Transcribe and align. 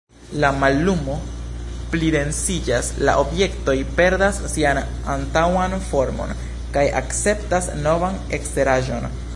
La 0.43 0.49
mallumo 0.61 1.17
plidensiĝas; 1.91 2.89
la 3.09 3.15
objektoj 3.25 3.77
perdas 3.99 4.41
sian 4.55 4.81
antaŭan 5.17 5.77
formon 5.91 6.35
kaj 6.79 6.89
akceptas 7.05 7.71
novan 7.89 8.21
eksteraĵon. 8.39 9.11